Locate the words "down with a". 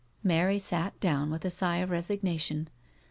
0.99-1.51